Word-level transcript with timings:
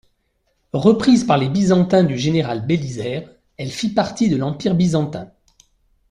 Reprise 0.73 1.25
par 1.25 1.37
les 1.37 1.47
Byzantins 1.47 2.03
du 2.03 2.17
général 2.17 2.65
Bélisaire, 2.65 3.29
elle 3.57 3.69
fit 3.69 3.93
partie 3.93 4.29
de 4.29 4.35
l'Empire 4.35 4.73
byzantin. 4.73 5.29